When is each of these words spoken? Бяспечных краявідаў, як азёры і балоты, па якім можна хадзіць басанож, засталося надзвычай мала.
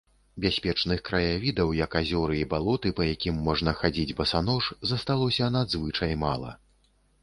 Бяспечных 0.43 1.03
краявідаў, 1.09 1.75
як 1.81 1.97
азёры 2.01 2.39
і 2.39 2.49
балоты, 2.55 2.95
па 3.03 3.09
якім 3.13 3.35
можна 3.51 3.77
хадзіць 3.85 4.15
басанож, 4.23 4.75
засталося 4.93 5.55
надзвычай 5.61 6.23
мала. 6.29 6.61